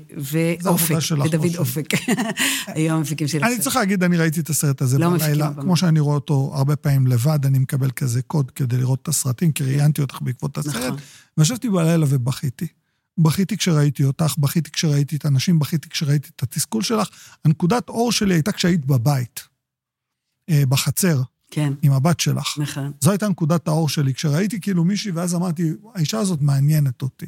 [0.63, 1.87] ואופק, ודוד אופק.
[2.67, 3.65] היו המפיקים של אני הסרט.
[3.65, 5.77] צריך להגיד, אני ראיתי את הסרט הזה לא בלילה, כמו.
[5.77, 9.65] שאני רואה אותו הרבה פעמים לבד, אני מקבל כזה קוד כדי לראות את הסרטים, כי
[9.65, 10.97] ראיינתי אותך בעקבות הסרט, נכון.
[11.39, 12.67] וישבתי בלילה ובכיתי.
[13.19, 17.09] בכיתי כשראיתי אותך, בכיתי כשראיתי את האנשים, בכיתי כשראיתי את התסכול שלך.
[17.45, 19.41] הנקודת אור שלי הייתה כשהיית בבית,
[20.51, 22.59] אה, בחצר, כן, עם הבת שלך.
[22.59, 22.93] נכון.
[23.01, 24.15] זו הייתה נקודת האור שלי.
[24.15, 27.27] כשראיתי כאילו מישהי, ואז אמרתי, האישה הזאת מעניינת אותי.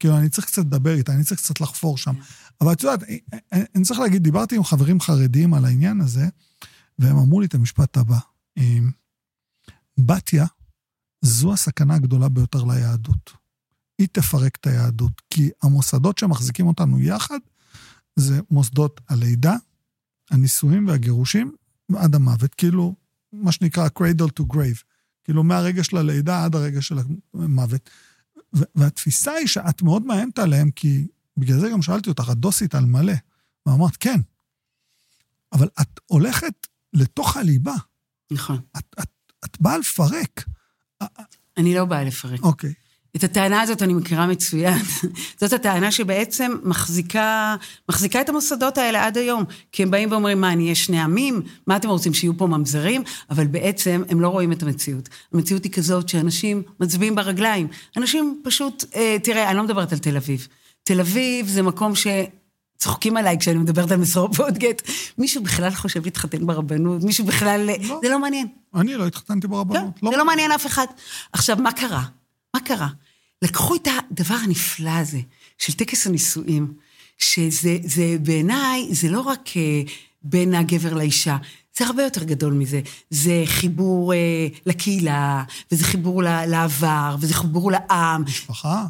[0.00, 2.14] כאילו, אני צריך קצת לדבר איתה, אני צריך קצת לחפור שם.
[2.60, 3.20] אבל את יודעת, אני-
[3.74, 6.26] אני צריך להגיד, דיברתי עם חברים חרדים על העניין הזה,
[6.98, 8.18] והם אמרו לי את המשפט הבא:
[9.98, 10.46] בתיה,
[11.22, 13.32] זו הסכנה הגדולה ביותר ליהדות.
[13.98, 17.38] היא תפרק את היהדות, כי המוסדות שמחזיקים אותנו יחד,
[18.16, 19.56] זה מוסדות הלידה,
[20.30, 21.52] הנישואים והגירושים,
[21.96, 22.54] עד המוות.
[22.54, 22.94] כאילו,
[23.32, 24.82] מה שנקרא cradle to grave.
[25.24, 26.98] כאילו, מהרגע של הלידה עד הרגע של
[27.34, 27.90] המוות.
[28.52, 31.06] והתפיסה היא שאת מאוד מאיימת עליהם, כי
[31.36, 33.14] בגלל זה גם שאלתי אותך, את דוסית על מלא.
[33.66, 34.20] ואמרת, כן.
[35.52, 37.74] אבל את הולכת לתוך הליבה.
[38.30, 38.60] נכון.
[38.78, 39.10] את, את,
[39.44, 40.44] את באה לפרק.
[41.56, 42.40] אני לא באה לפרק.
[42.42, 42.74] אוקיי.
[43.16, 44.78] את הטענה הזאת אני מכירה מצוין.
[45.40, 47.56] זאת הטענה שבעצם מחזיקה,
[47.88, 49.44] מחזיקה את המוסדות האלה עד היום.
[49.72, 51.42] כי הם באים ואומרים, מה, אני אהיה שני עמים?
[51.66, 53.02] מה אתם רוצים, שיהיו פה ממזרים?
[53.30, 55.08] אבל בעצם הם לא רואים את המציאות.
[55.32, 57.68] המציאות היא כזאת שאנשים מצביעים ברגליים.
[57.96, 60.48] אנשים פשוט, אה, תראה, אני לא מדברת על תל אביב.
[60.82, 62.06] תל אביב זה מקום ש...
[62.78, 64.82] צוחקים עליי כשאני מדברת על מסורבות גט.
[65.18, 67.04] מישהו בכלל חושב להתחתן ברבנות?
[67.04, 67.70] מישהו בכלל...
[67.88, 68.00] לא.
[68.02, 68.48] זה לא מעניין.
[68.74, 69.82] אני לא התחתנתי ברבנות.
[69.82, 70.86] לא, לא זה לא מעניין אף אחד.
[71.32, 72.02] עכשיו, מה קרה?
[72.54, 72.88] מה קרה?
[73.42, 75.20] לקחו את הדבר הנפלא הזה
[75.58, 76.72] של טקס הנישואים,
[77.18, 79.82] שזה בעיניי, זה לא רק אה,
[80.22, 81.36] בין הגבר לאישה,
[81.78, 82.80] זה הרבה יותר גדול מזה.
[83.10, 84.18] זה חיבור אה,
[84.66, 88.22] לקהילה, וזה חיבור לעבר, וזה חיבור לעם.
[88.22, 88.84] משפחה.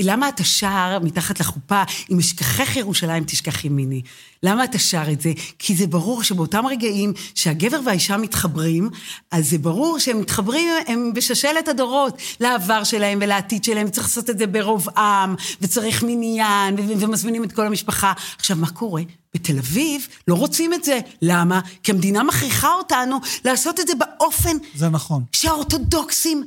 [0.00, 4.02] למה אתה שר מתחת לחופה, אם אשכחך ירושלים תשכח ימיני?
[4.42, 5.32] למה אתה שר את זה?
[5.58, 8.90] כי זה ברור שבאותם רגעים שהגבר והאישה מתחברים,
[9.30, 14.38] אז זה ברור שהם מתחברים, הם בששלת הדורות, לעבר שלהם ולעתיד שלהם, צריך לעשות את
[14.38, 18.12] זה ברוב עם, וצריך מניין, ומזמינים את כל המשפחה.
[18.38, 19.02] עכשיו, מה קורה?
[19.38, 21.00] בתל אביב לא רוצים את זה.
[21.22, 21.60] למה?
[21.82, 24.56] כי המדינה מכריחה אותנו לעשות את זה באופן...
[24.74, 25.22] זה נכון.
[25.32, 26.44] שהאורתודוקסים,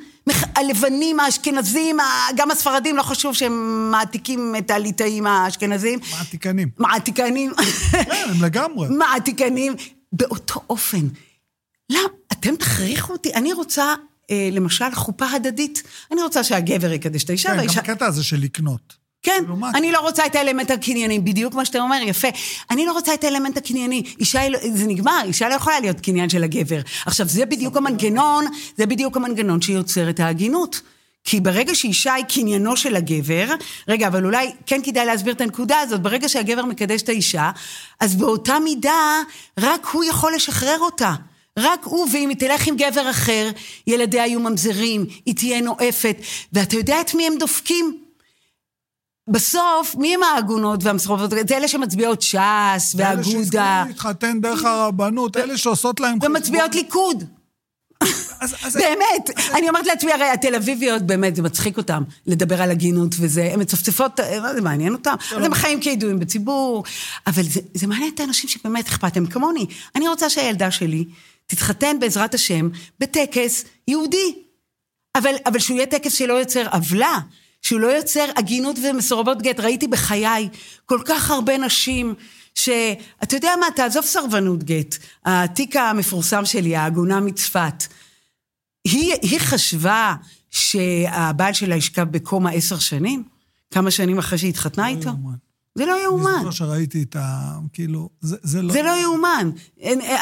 [0.56, 1.98] הלבנים, האשכנזים,
[2.36, 6.00] גם הספרדים, לא חשוב שהם מעתיקים את הליטאים האשכנזים.
[6.12, 6.70] מעתיקנים.
[6.78, 7.54] מעתיקנים.
[7.92, 8.88] כן, הם לגמרי.
[9.00, 9.74] מעתיקנים,
[10.14, 11.08] באותו אופן.
[11.90, 12.02] למה?
[12.32, 13.34] אתם תכריחו אותי?
[13.34, 13.94] אני רוצה,
[14.32, 15.84] אה, למשל, חופה הדדית.
[16.12, 17.82] אני רוצה שהגבר יקדש את האישה כן, והאישה...
[17.82, 19.01] כן, גם הקטע הזה של לקנות.
[19.24, 19.44] כן,
[19.76, 22.28] אני לא רוצה את האלמנט הקנייני, בדיוק מה שאתה אומר, יפה.
[22.72, 24.04] אני לא רוצה את האלמנט הקנייני.
[24.20, 24.42] אישה,
[24.74, 26.80] זה נגמר, אישה לא יכולה להיות קניין של הגבר.
[27.06, 28.46] עכשיו, זה בדיוק המנגנון,
[28.78, 30.82] זה בדיוק המנגנון שיוצר את ההגינות.
[31.24, 33.46] כי ברגע שאישה היא קניינו של הגבר,
[33.88, 37.52] רגע, אבל אולי כן כדאי להסביר את הנקודה הזאת, ברגע שהגבר מקדש את האישה,
[38.00, 39.22] אז באותה מידה,
[39.60, 41.14] רק הוא יכול לשחרר אותה.
[41.60, 43.50] רק הוא, ואם היא תלך עם גבר אחר,
[43.88, 46.18] ילדיה יהיו ממזרים, היא תהיה נואפת,
[46.54, 48.01] ואתה יודע את מי הם דופקים?
[49.30, 51.30] בסוף, מי הם העגונות והמסורבות?
[51.30, 53.12] זה אלה שמצביעות ש"ס והאגודה.
[53.12, 56.36] אלה שהסכימו להתחתן דרך הרבנות, אלה שעושות להם חשבון.
[56.36, 57.24] ומצביעות ליכוד.
[58.74, 63.50] באמת, אני אומרת לעצמי, הרי התל אביביות, באמת, זה מצחיק אותם לדבר על הגינות וזה,
[63.54, 65.16] הן מצפצפות, מה זה מעניין אותם?
[65.36, 66.84] אז הם חיים כידועים בציבור,
[67.28, 69.66] אבל זה מעניין את האנשים שבאמת אכפת להם, כמוני.
[69.96, 71.06] אני רוצה שהילדה שלי
[71.48, 74.36] תתחתן בעזרת השם בטקס יהודי,
[75.18, 77.20] אבל שהוא יהיה טקס שלא יוצר עוולה.
[77.62, 79.60] שהוא לא יוצר הגינות ומסורבות גט.
[79.60, 80.50] ראיתי בחיי
[80.86, 82.16] כל כך הרבה נשים
[82.56, 84.98] שאתה יודע מה, תעזוב סרבנות גט.
[85.26, 87.84] התיק המפורסם שלי, העגונה מצפת,
[88.84, 90.16] היא, היא חשבה
[90.50, 93.24] שהבעל שלה ישכב בקומה עשר שנים?
[93.72, 95.10] כמה שנים אחרי שהיא התחתנה לא איתו?
[95.76, 96.32] זה לא יאומן.
[96.32, 97.58] אני זוכר שראיתי את ה...
[97.74, 98.74] כאילו, זה, זה לא...
[98.74, 99.50] זה לא יאומן.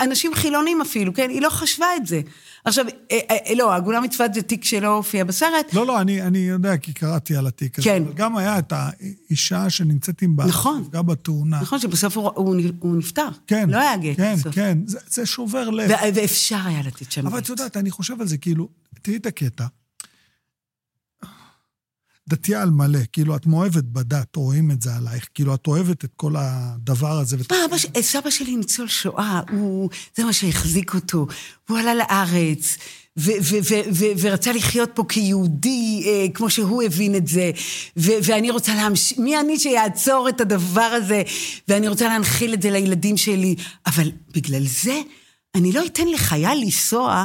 [0.04, 1.30] אנשים חילונים אפילו, כן?
[1.30, 2.22] היא לא חשבה את זה.
[2.66, 5.74] עכשיו, אה, אה, לא, עגונה מצוות זה תיק שלא הופיע בסרט.
[5.74, 7.90] לא, לא, אני, אני יודע, כי קראתי על התיק הזה.
[7.90, 8.04] כן.
[8.06, 10.48] אבל גם היה את האישה שנמצאת עם בעל.
[10.48, 10.88] נכון.
[10.92, 11.62] גם בתאונה.
[11.62, 13.28] נכון, שבסוף הוא, הוא, הוא נפטר.
[13.48, 13.70] כן.
[13.70, 14.56] לא היה גט כן, בסוף.
[14.56, 14.88] כן, כן.
[14.88, 15.92] זה, זה שובר לב.
[16.14, 18.70] ואפשר היה לתת שם אבל את יודעת, אני חושב על זה, כאילו,
[19.02, 19.66] תראי את הקטע.
[22.30, 26.12] דתייה על מלא, כאילו, את מאוהבת בדת, רואים את זה עלייך, כאילו, את אוהבת את
[26.16, 27.38] כל הדבר הזה.
[27.52, 31.28] מה, אבא, סבא שלי ניצול שואה, הוא, זה מה שהחזיק אותו.
[31.70, 32.78] הוא עלה לארץ,
[33.18, 37.52] ו- ו- ו- ורצה לחיות פה כיהודי, אה, כמו שהוא הבין את זה,
[37.98, 41.24] ואני רוצה להמשיך, מי אני שיעצור את הדבר הזה,
[41.68, 45.02] ואני רוצה להנחיל את זה לילדים שלי, אבל בגלל זה,
[45.56, 47.24] אני לא אתן לחייל לנסוע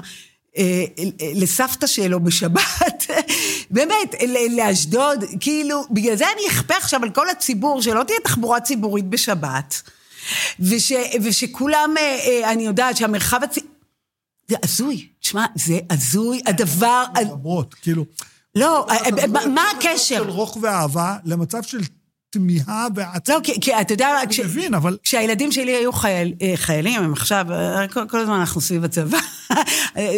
[1.34, 3.06] לסבתא שלו בשבת,
[3.70, 4.14] באמת,
[4.50, 9.82] לאשדוד, כאילו, בגלל זה אני אכפה עכשיו על כל הציבור שלא תהיה תחבורה ציבורית בשבת,
[10.60, 13.74] וש, ושכולם, אה, אה, אני יודעת שהמרחב הציבורי...
[14.48, 17.04] זה הזוי, תשמע, זה הזוי, הדבר...
[17.20, 18.04] מדברות, כאילו...
[18.54, 18.86] לא,
[19.54, 19.98] מה הקשר?
[19.98, 21.80] של רוך ואהבה למצב של
[22.34, 23.28] תמיהה ועצמאות.
[23.28, 24.96] לא, כי, כי אתה יודע, כש, מבין, אבל...
[25.02, 29.18] כשהילדים שלי היו חייל, אה, חיילים, הם עכשיו, אה, כל, כל הזמן אנחנו סביב הצבא,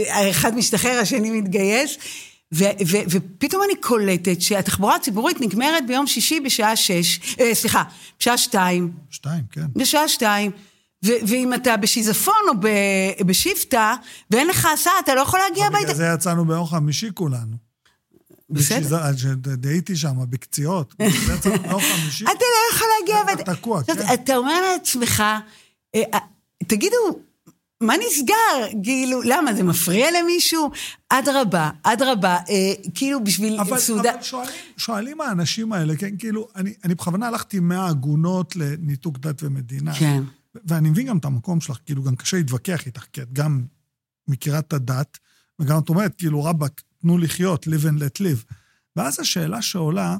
[0.08, 1.96] האחד משתחרר, השני מתגייס,
[2.54, 7.82] ו, ו, ופתאום אני קולטת שהתחבורה הציבורית נגמרת ביום שישי בשעה שש, אה, סליחה,
[8.20, 8.92] בשעה שתיים.
[9.10, 9.66] שתיים, כן.
[9.76, 10.50] בשעה שתיים.
[11.02, 12.54] ואם אתה בשיזפון או
[13.26, 13.94] בשבטה,
[14.30, 15.84] ואין לך הסעה, אתה לא יכול להגיע הביתה.
[15.84, 17.65] בגלל זה יצאנו ביום חמישי כולנו.
[18.50, 19.02] בסדר.
[19.64, 20.94] הייתי שם, בקציעות.
[20.98, 23.32] אתה לא יכול להגיע...
[23.32, 24.14] אתה תקוע, כן.
[24.14, 25.22] אתה אומר לעצמך,
[25.94, 26.18] אה, אה,
[26.66, 26.96] תגידו,
[27.80, 28.82] מה נסגר?
[28.82, 30.70] כאילו, למה, זה מפריע למישהו?
[31.08, 34.10] אדרבה, אדרבה, אה, כאילו בשביל סעודה...
[34.14, 39.94] אבל שואלים, שואלים האנשים האלה, כן, כאילו, אני, אני בכוונה הלכתי מהעגונות לניתוק דת ומדינה.
[39.94, 40.22] כן.
[40.64, 43.64] ואני מבין גם את המקום שלך, כאילו, גם קשה להתווכח איתך, כי את גם
[44.28, 45.18] מכירה את הדת,
[45.58, 48.54] וגם את אומרת, כאילו, רבאק, תנו לחיות, live and let live.
[48.96, 50.16] ואז השאלה שעולה,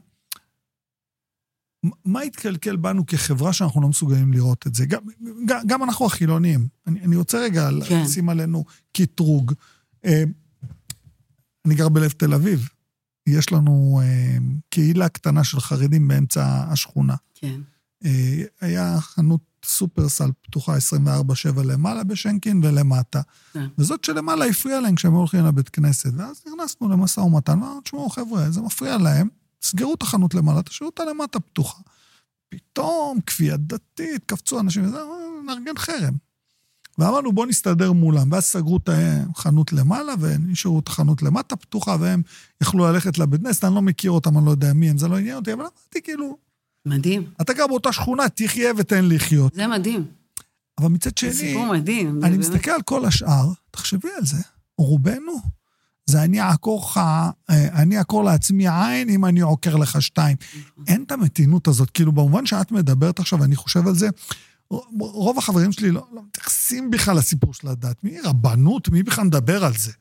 [2.05, 4.87] מה התקלקל בנו כחברה שאנחנו לא מסוגלים לראות את זה?
[4.87, 5.01] גם,
[5.47, 6.69] גם, גם אנחנו החילונים.
[6.87, 8.03] אני, אני רוצה רגע כן.
[8.03, 9.53] לשים עלינו קטרוג.
[10.05, 10.23] אה,
[11.67, 12.69] אני גר בלב תל אביב.
[13.27, 14.37] יש לנו אה,
[14.69, 17.15] קהילה קטנה של חרדים באמצע השכונה.
[17.35, 17.61] כן.
[18.05, 23.21] אה, היה חנות סופרסל פתוחה 24-7 למעלה בשנקין ולמטה.
[23.53, 23.67] כן.
[23.79, 26.11] וזאת שלמעלה הפריעה להם כשהם הולכים לבית כנסת.
[26.17, 29.29] ואז נכנסנו למשא ומתן, ואמרנו, תשמעו, חבר'ה, זה מפריע להם.
[29.63, 31.83] סגרו את החנות למעלה, תשאירו אותה למטה פתוחה.
[32.49, 34.99] פתאום, כפייה דתית, קפצו אנשים, וזה,
[35.47, 36.15] נארגן חרם.
[36.99, 38.33] ואמרנו, בואו נסתדר מולם.
[38.33, 38.89] ואז סגרו את
[39.37, 42.23] החנות למעלה, ונשארו את החנות למטה פתוחה, והם
[42.63, 45.19] יכלו ללכת לבית כנסת, אני לא מכיר אותם, אני לא יודע מי הם, זה לא
[45.19, 46.46] עניין אותי, אבל אמרתי, כאילו...
[46.87, 47.31] מדהים.
[47.41, 49.55] אתה גר באותה שכונה, תחיה ותן לחיות.
[49.55, 50.05] זה מדהים.
[50.79, 51.33] אבל מצד שני...
[51.33, 52.21] זה סיפור מדהים.
[52.25, 54.43] אני מסתכל על כל השאר, תחשבי על זה,
[54.79, 55.57] רובנו
[56.07, 57.01] זה אני אעקור לך,
[57.51, 60.37] אה, אני אעקור לעצמי עין אם אני עוקר לך שתיים.
[60.87, 64.09] אין את המתינות הזאת, כאילו במובן שאת מדברת עכשיו, אני חושב על זה,
[65.01, 68.05] רוב החברים שלי לא, לא מתייחסים בכלל לסיפור של הדת.
[68.05, 68.89] מי רבנות?
[68.89, 69.93] מי בכלל מדבר על זה?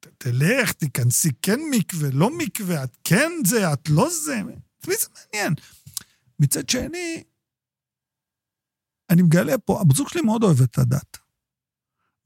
[0.00, 4.42] ת, תלך, תיכנסי כן מקווה, לא מקווה, את כן זה, את לא זה.
[4.80, 5.54] את מי זה מעניין?
[6.40, 7.22] מצד שני,
[9.10, 11.16] אני מגלה פה, הבזוג שלי מאוד אוהב את הדת.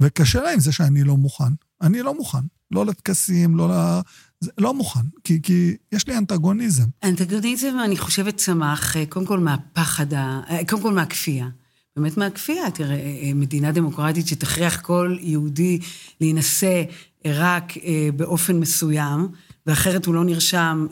[0.02, 1.52] וקשה לה עם זה שאני לא מוכן.
[1.82, 2.38] אני לא מוכן.
[2.70, 4.00] לא לטקסים, לא ל...
[4.58, 6.84] לא מוכן, כי, כי יש לי אנטגוניזם.
[7.04, 10.40] אנטגוניזם, אני חושבת, צמח אה, קודם כל מהפחד, ה...
[10.50, 11.48] אה, קודם כל מהכפייה.
[11.96, 12.70] באמת מהכפייה.
[12.70, 15.78] תראה, אה, מדינה דמוקרטית שתכריח כל יהודי
[16.20, 16.82] להינשא
[17.26, 17.72] רק
[18.16, 19.28] באופן מסוים,
[19.66, 20.86] ואחרת הוא לא נרשם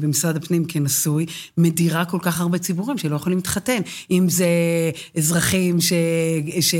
[0.00, 1.26] במשרד הפנים כנשוי,
[1.58, 3.80] מדירה כל כך הרבה ציבורים שלא יכולים להתחתן.
[4.10, 4.46] אם זה
[5.16, 5.92] אזרחים ש...
[6.60, 6.74] ש...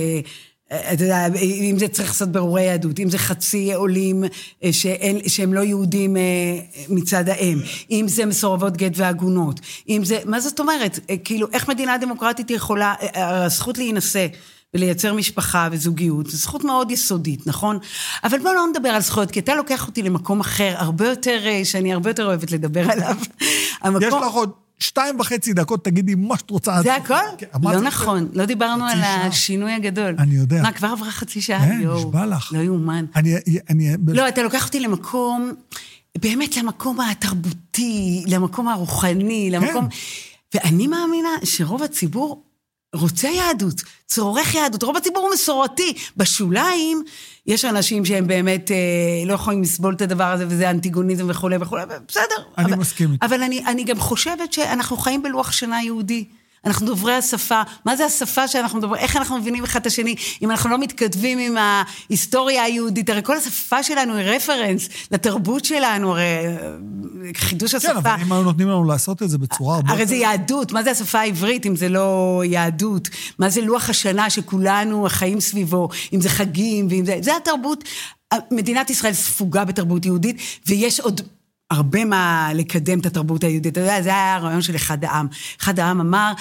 [0.72, 4.24] אתה יודע, אם זה צריך לעשות ברורי יהדות, אם זה חצי עולים
[4.64, 6.22] אה, שאין, שהם לא יהודים אה,
[6.88, 7.58] מצד האם,
[7.90, 10.98] אם זה מסורבות גט ועגונות, אם זה, מה זאת אומרת?
[11.10, 14.26] אה, כאילו, איך מדינה דמוקרטית יכולה, הזכות להינשא
[14.74, 17.78] ולייצר משפחה וזוגיות, זו זכות מאוד יסודית, נכון?
[18.24, 21.92] אבל בואו לא נדבר על זכויות, כי אתה לוקח אותי למקום אחר, הרבה יותר, שאני
[21.92, 23.16] הרבה יותר אוהבת לדבר עליו.
[23.82, 24.02] המקום...
[24.08, 26.82] יש לך עוד שתיים וחצי דקות תגידי מה שאת רוצה.
[26.82, 27.14] זה הכל?
[27.38, 30.14] כן, לא נכון, לא דיברנו על השינוי הגדול.
[30.18, 30.62] אני יודע.
[30.62, 31.60] מה, כבר עברה חצי שעה?
[31.60, 32.52] כן, נשבע לך.
[32.52, 33.04] לא יאומן.
[33.16, 33.96] אני...
[34.06, 35.52] לא, אתה לוקח אותי למקום,
[36.18, 39.88] באמת למקום התרבותי, למקום הרוחני, למקום...
[40.54, 42.44] ואני מאמינה שרוב הציבור
[42.94, 44.82] רוצה יהדות, צורך יהדות.
[44.82, 45.94] רוב הציבור הוא מסורתי.
[46.16, 47.04] בשוליים
[47.46, 48.76] יש אנשים שהם באמת אה,
[49.26, 52.24] לא יכולים לסבול את הדבר הזה, וזה אנטיגוניזם וכולי וכולי, בסדר.
[52.58, 53.24] אני אבל, מסכים איתך.
[53.24, 56.24] אבל אני, אני גם חושבת שאנחנו חיים בלוח שנה יהודי.
[56.66, 57.62] אנחנו דוברי השפה.
[57.84, 59.02] מה זה השפה שאנחנו מדברים?
[59.02, 63.10] איך אנחנו מבינים אחד את השני אם אנחנו לא מתכתבים עם ההיסטוריה היהודית?
[63.10, 66.24] הרי כל השפה שלנו היא רפרנס לתרבות שלנו, הרי
[67.36, 67.92] חידוש השפה.
[67.92, 69.92] כן, אבל אם היו נותנים לנו לעשות את זה בצורה הרבה...
[69.92, 73.08] הרי זה יהדות, מה זה השפה העברית אם זה לא יהדות?
[73.38, 77.18] מה זה לוח השנה שכולנו חיים סביבו, אם זה חגים ואם זה...
[77.20, 77.84] זה התרבות.
[78.50, 81.20] מדינת ישראל ספוגה בתרבות יהודית, ויש עוד
[81.70, 83.72] הרבה מה לקדם את התרבות היהודית.
[83.72, 85.26] אתה יודע, זה היה הרעיון של אחד העם.
[85.60, 86.32] אחד העם אמר,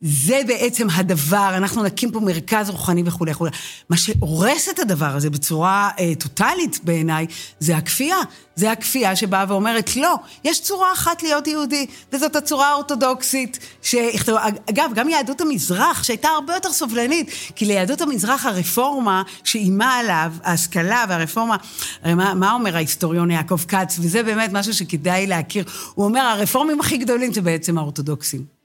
[0.00, 3.50] זה בעצם הדבר, אנחנו נקים פה מרכז רוחני וכולי וכולי.
[3.90, 7.26] מה שהורס את הדבר הזה בצורה אה, טוטאלית בעיניי,
[7.60, 8.16] זה הכפייה.
[8.54, 13.58] זה הכפייה שבאה ואומרת, לא, יש צורה אחת להיות יהודי, וזאת הצורה האורתודוקסית.
[13.82, 14.36] שיכתוב,
[14.70, 21.04] אגב, גם יהדות המזרח, שהייתה הרבה יותר סובלנית, כי ליהדות המזרח הרפורמה שאיימה עליו, ההשכלה
[21.08, 21.56] והרפורמה,
[22.02, 26.80] הרי מה, מה אומר ההיסטוריון יעקב כץ, וזה באמת משהו שכדאי להכיר, הוא אומר, הרפורמים
[26.80, 28.57] הכי גדולים זה בעצם האורתודוקסים.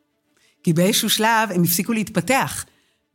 [0.63, 2.65] כי באיזשהו שלב הם הפסיקו להתפתח.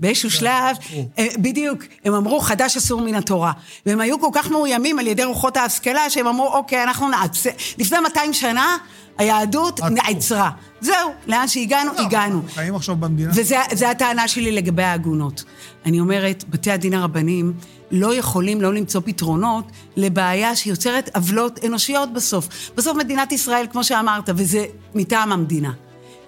[0.00, 0.76] באיזשהו שלב,
[1.18, 3.52] אה, בדיוק, הם אמרו, חדש אסור מן התורה.
[3.86, 7.50] והם היו כל כך מאוימים על ידי רוחות ההשכלה, שהם אמרו, אוקיי, אנחנו נעצר.
[7.78, 8.76] לפני 200 שנה,
[9.18, 10.50] היהדות נעצרה.
[10.80, 12.42] זהו, לאן שהגענו, לא, הגענו.
[12.54, 13.30] חיים עכשיו במדינה.
[13.34, 15.44] וזו הטענה שלי לגבי העגונות.
[15.86, 17.52] אני אומרת, בתי הדין הרבניים
[17.90, 19.64] לא יכולים לא למצוא פתרונות
[19.96, 22.48] לבעיה שיוצרת עוולות אנושיות בסוף.
[22.74, 25.72] בסוף מדינת ישראל, כמו שאמרת, וזה מטעם המדינה.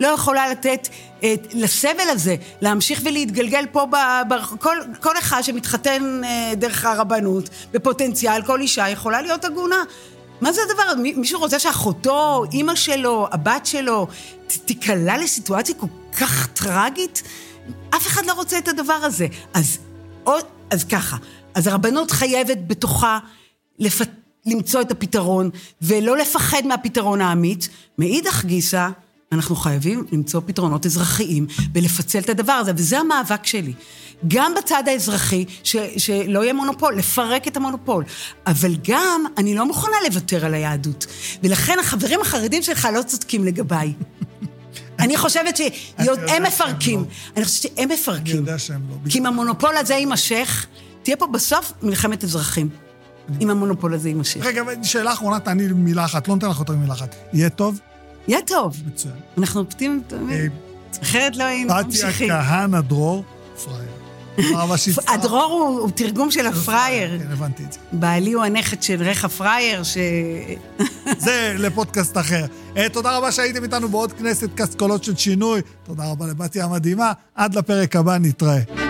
[0.00, 0.88] לא יכולה לתת
[1.22, 3.96] אה, לסבל הזה להמשיך ולהתגלגל פה, ב,
[4.28, 9.82] ב, כל, כל אחד שמתחתן אה, דרך הרבנות, בפוטנציאל, כל אישה יכולה להיות עגונה.
[10.40, 11.02] מה זה הדבר?
[11.16, 14.06] מישהו רוצה שאחותו, אימא שלו, הבת שלו,
[14.64, 15.86] תיקלע לסיטואציה כל
[16.20, 17.22] כך טרגית?
[17.90, 19.26] אף אחד לא רוצה את הדבר הזה.
[19.54, 19.78] אז,
[20.26, 20.32] או,
[20.70, 21.16] אז ככה,
[21.54, 23.18] אז הרבנות חייבת בתוכה
[23.78, 24.08] לפת...
[24.46, 25.50] למצוא את הפתרון,
[25.82, 27.68] ולא לפחד מהפתרון האמיץ.
[27.98, 28.88] מאידך גיסא,
[29.34, 33.72] אנחנו חייבים למצוא פתרונות אזרחיים ולפצל את הדבר הזה, וזה המאבק שלי.
[34.28, 38.04] גם בצד האזרחי, ש, שלא יהיה מונופול, לפרק את המונופול.
[38.46, 41.06] אבל גם, אני לא מוכנה לוותר על היהדות.
[41.42, 43.92] ולכן החברים החרדים שלך לא צודקים לגביי.
[44.98, 47.00] אני חושבת שהם מפרקים.
[47.00, 47.06] לא.
[47.36, 48.32] אני חושבת שהם מפרקים.
[48.32, 49.10] אני יודע שהם לא.
[49.10, 50.66] כי אם המונופול הזה יימשך,
[51.02, 52.68] תהיה פה בסוף מלחמת אזרחים.
[53.40, 54.40] אם המונופול הזה יימשך.
[54.42, 57.14] רגע, שאלה אחרונה, תעני מילה אחת, לא נותן לך יותר מילה אחת.
[57.32, 57.80] יהיה טוב?
[58.28, 58.76] יהיה טוב.
[58.86, 59.14] מצוין.
[59.38, 60.52] אנחנו אופטימיים תמיד.
[61.02, 62.28] אחרת לא היינו ממשיכים.
[62.28, 63.24] בתיה כהנא דרור,
[63.64, 63.90] פראייר.
[64.76, 65.10] שהצטרפת.
[65.14, 67.18] הדרור הוא תרגום של הפראייר.
[67.18, 67.78] כן, הבנתי את זה.
[67.92, 69.96] בעלי הוא הנכד של רכה פראייר, ש...
[71.18, 72.44] זה לפודקאסט אחר.
[72.76, 75.60] אה, תודה רבה שהייתם איתנו בעוד כנסת קסקולות של שינוי.
[75.84, 77.12] תודה רבה לבתיה המדהימה.
[77.34, 78.89] עד לפרק הבא, נתראה.